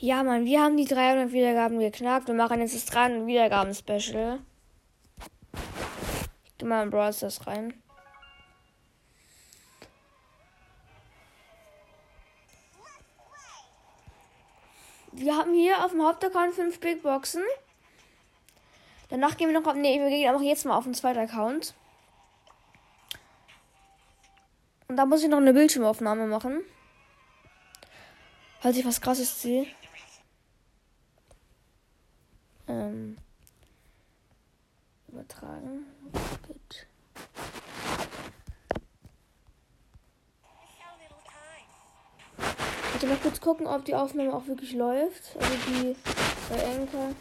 Ja, 0.00 0.22
Mann, 0.22 0.44
wir 0.44 0.62
haben 0.62 0.76
die 0.76 0.84
300 0.84 1.32
Wiedergaben 1.32 1.80
geknackt 1.80 2.30
und 2.30 2.36
machen 2.36 2.60
jetzt 2.60 2.72
das 2.72 2.86
300 2.86 3.26
Wiedergaben-Special. 3.26 4.38
Ich 6.44 6.56
geh 6.56 6.66
mal 6.66 6.84
in 6.84 6.90
Brawl 6.90 7.12
Stars 7.12 7.44
rein. 7.48 7.74
Wir 15.10 15.36
haben 15.36 15.52
hier 15.52 15.84
auf 15.84 15.90
dem 15.90 16.06
Hauptaccount 16.06 16.54
5 16.54 16.78
Big 16.78 17.02
Boxen. 17.02 17.42
Danach 19.08 19.36
gehen 19.36 19.48
wir 19.48 19.60
noch 19.60 19.66
auf. 19.66 19.74
Ne, 19.74 19.98
wir 19.98 20.10
gehen 20.10 20.32
auch 20.32 20.40
jetzt 20.40 20.64
mal 20.64 20.76
auf 20.76 20.84
den 20.84 20.94
zweiten 20.94 21.18
Account. 21.18 21.74
Und 24.86 24.96
da 24.96 25.06
muss 25.06 25.24
ich 25.24 25.28
noch 25.28 25.38
eine 25.38 25.52
Bildschirmaufnahme 25.52 26.28
machen. 26.28 26.60
Falls 28.60 28.76
ich 28.76 28.86
was 28.86 29.00
krasses 29.00 29.42
sehe. 29.42 29.66
Ähm, 32.68 33.16
übertragen. 35.08 35.86
Gut. 36.46 36.86
Ich 43.00 43.08
mal 43.08 43.16
kurz 43.16 43.40
gucken, 43.40 43.66
ob 43.66 43.84
die 43.84 43.94
Aufnahme 43.94 44.34
auch 44.34 44.46
wirklich 44.48 44.72
läuft. 44.72 45.36
Also 45.36 45.54
die 45.68 45.96
bei 46.50 46.66
Anchor. 46.66 47.14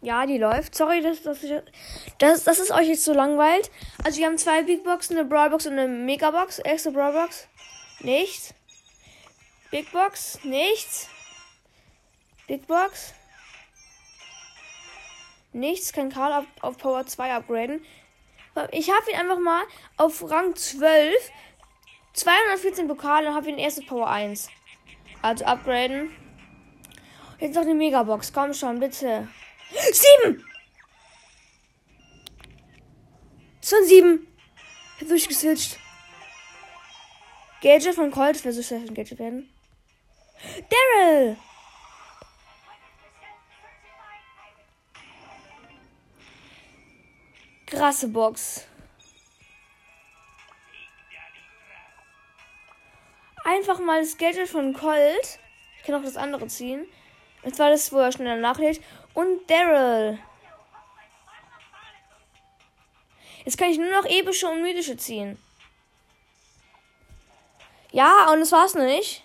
Ja, 0.00 0.24
die 0.26 0.38
läuft. 0.38 0.74
Sorry, 0.74 1.02
dass, 1.02 1.22
dass, 1.22 1.42
ich, 1.42 1.52
dass, 2.18 2.44
dass 2.44 2.58
es 2.58 2.70
euch 2.70 2.88
jetzt 2.88 3.04
so 3.04 3.12
langweilt. 3.12 3.70
Also 4.04 4.18
wir 4.18 4.26
haben 4.26 4.38
zwei 4.38 4.62
Big 4.62 4.82
Boxen, 4.82 5.18
eine 5.18 5.28
Brawlbox 5.28 5.66
und 5.66 5.72
eine 5.72 5.88
Megabox. 5.88 6.58
Erste 6.60 6.90
Brawlbox. 6.90 7.48
Nichts. 8.00 8.54
Big 9.70 9.92
Box. 9.92 10.38
Nichts. 10.44 11.08
Big 12.48 12.66
Box. 12.66 13.14
Nichts. 15.52 15.92
Kann 15.92 16.10
Karl 16.10 16.32
auf, 16.32 16.46
auf 16.62 16.78
Power 16.78 17.06
2 17.06 17.34
upgraden. 17.34 17.84
Ich 18.72 18.90
habe 18.90 19.10
ihn 19.10 19.16
einfach 19.16 19.38
mal 19.38 19.62
auf 19.96 20.28
Rang 20.28 20.56
12. 20.56 21.14
214 22.14 22.88
Pokale 22.88 23.28
und 23.28 23.34
habe 23.34 23.48
ihn 23.48 23.58
erste 23.58 23.82
Power 23.82 24.08
1. 24.08 24.48
Also 25.22 25.44
upgraden. 25.44 26.10
Jetzt 27.38 27.54
noch 27.54 27.62
eine 27.62 27.74
Megabox. 27.74 28.32
Komm 28.32 28.52
schon, 28.52 28.80
bitte. 28.80 29.28
Sieben! 29.92 30.44
Es 33.62 33.72
waren 33.72 33.84
sieben. 33.84 34.26
Ich 34.96 35.02
hab 35.02 35.08
durchgeswitcht. 35.08 35.78
Gadget 37.60 37.94
von 37.94 38.10
Colt. 38.10 38.42
Wer 38.44 38.52
soll 38.52 38.78
ein 38.78 38.94
Gadget 38.94 39.18
werden? 39.18 39.52
Daryl! 40.70 41.36
Krasse 47.78 48.08
Box. 48.08 48.66
Einfach 53.44 53.78
mal 53.78 54.00
das 54.00 54.18
Gadget 54.18 54.48
von 54.48 54.74
Colt. 54.74 55.38
Ich 55.76 55.84
kann 55.84 55.94
auch 55.94 56.02
das 56.02 56.16
andere 56.16 56.48
ziehen. 56.48 56.88
Und 57.44 57.54
zwar 57.54 57.70
das, 57.70 57.92
wo 57.92 57.98
er 57.98 58.10
schneller 58.10 58.34
nachlädt. 58.34 58.82
Und 59.14 59.48
Daryl. 59.48 60.18
Jetzt 63.44 63.56
kann 63.56 63.70
ich 63.70 63.78
nur 63.78 63.92
noch 63.92 64.06
epische 64.06 64.48
und 64.48 64.62
mythische 64.62 64.96
ziehen. 64.96 65.38
Ja, 67.92 68.28
und 68.32 68.40
das 68.40 68.50
war's 68.50 68.74
nicht. 68.74 69.22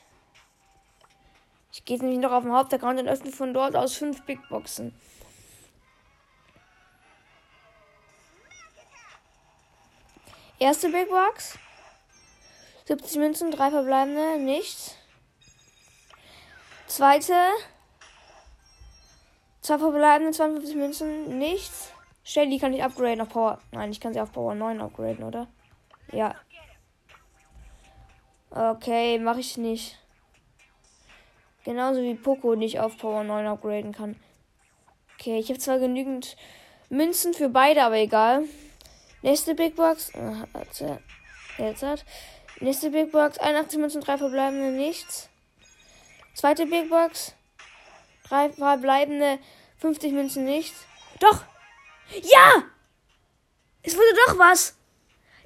Ich 1.72 1.84
gehe 1.86 1.98
nämlich 1.98 2.20
noch 2.20 2.32
auf 2.32 2.44
den 2.44 2.54
Hauptaccount 2.54 3.00
und 3.00 3.08
öffne 3.08 3.32
von 3.32 3.52
dort 3.52 3.76
aus 3.76 3.96
fünf 3.96 4.22
Big 4.26 4.48
Boxen. 4.48 4.94
Erste 10.64 10.88
Big 10.88 11.10
Box. 11.10 11.60
70 12.86 13.18
Münzen, 13.18 13.52
drei 13.52 13.70
verbleibende, 13.70 14.40
nichts. 14.40 14.96
Zweite. 16.88 17.34
Zwei 19.60 19.78
verbleibende, 19.78 20.32
52 20.32 20.76
Münzen, 20.78 21.38
nichts. 21.38 21.92
Shelly 22.24 22.60
kann 22.60 22.74
ich 22.74 22.82
upgraden 22.82 23.20
auf 23.20 23.28
Power. 23.28 23.60
Nein, 23.74 23.92
ich 23.92 24.00
kann 24.00 24.14
sie 24.14 24.22
auf 24.22 24.32
Power 24.32 24.56
9 24.56 24.80
upgraden, 24.80 25.26
oder? 25.26 25.48
Ja. 26.14 26.34
Okay, 28.50 29.20
mache 29.20 29.42
ich 29.42 29.58
nicht. 29.58 30.00
Genauso 31.66 32.02
wie 32.02 32.16
Poco 32.16 32.56
nicht 32.56 32.80
auf 32.80 32.98
Power 32.98 33.26
9 33.26 33.48
upgraden 33.48 33.92
kann. 33.92 34.16
Okay, 35.16 35.40
ich 35.40 35.50
habe 35.50 35.60
zwar 35.60 35.80
genügend 35.80 36.38
Münzen 36.90 37.34
für 37.34 37.50
beide, 37.50 37.84
aber 37.84 37.98
egal. 37.98 38.46
Nächste 39.24 39.56
Big 39.56 39.76
Box. 39.76 40.12
Jetzt 41.58 41.82
hat. 41.82 42.06
Nächste 42.60 42.90
Big 42.90 43.12
Box. 43.12 43.40
81 43.40 43.80
Münzen, 43.80 44.02
3 44.02 44.18
verbleibende, 44.18 44.72
nichts. 44.72 45.30
Zweite 46.36 46.66
Big 46.66 46.90
Box. 46.90 47.34
3 48.28 48.50
verbleibende, 48.50 49.40
50 49.78 50.12
Münzen, 50.12 50.44
nichts. 50.44 50.86
Doch! 51.20 51.46
Ja! 52.12 52.64
Es 53.82 53.96
wurde 53.96 54.14
doch 54.28 54.38
was! 54.38 54.76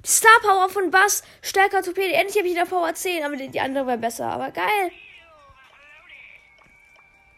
Die 0.04 0.08
Star 0.08 0.40
Power 0.42 0.68
von 0.68 0.90
Bass, 0.90 1.22
stärker 1.42 1.82
Torpedo. 1.82 2.14
Endlich 2.14 2.36
habe 2.36 2.48
ich 2.48 2.54
wieder 2.54 2.66
Power 2.66 2.92
10, 2.92 3.24
aber 3.24 3.36
die, 3.36 3.60
andere 3.60 3.86
wäre 3.86 3.98
besser. 3.98 4.26
Aber 4.26 4.50
geil! 4.50 4.90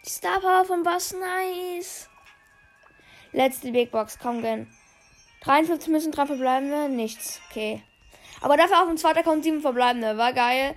Die 0.06 0.10
Star 0.10 0.40
Power 0.40 0.64
von 0.64 0.82
Bass, 0.82 1.12
nice! 1.12 2.08
Letzte 3.32 3.72
Big 3.72 3.90
Box, 3.90 4.18
komm, 4.18 4.40
gönn. 4.40 4.74
53 5.40 5.88
müssen, 5.88 6.12
3 6.12 6.26
verbleibende, 6.26 6.88
nichts. 6.88 7.40
Okay. 7.50 7.82
Aber 8.40 8.56
dafür 8.56 8.82
auf 8.82 8.88
dem 8.88 8.96
zweiten 8.96 9.18
Account 9.18 9.44
7 9.44 9.60
verbleibende. 9.60 10.16
War 10.16 10.32
geil. 10.32 10.74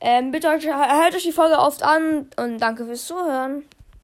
Ähm, 0.00 0.32
bitte 0.32 0.50
hört 0.50 1.14
euch 1.14 1.22
die 1.22 1.32
Folge 1.32 1.58
oft 1.58 1.82
an 1.82 2.28
und 2.36 2.58
danke 2.58 2.84
fürs 2.84 3.06
Zuhören. 3.06 3.64